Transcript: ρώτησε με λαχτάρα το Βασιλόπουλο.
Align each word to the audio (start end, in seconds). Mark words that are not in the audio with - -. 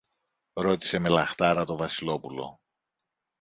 ρώτησε 0.53 0.99
με 0.99 1.09
λαχτάρα 1.09 1.65
το 1.65 1.77
Βασιλόπουλο. 1.77 2.59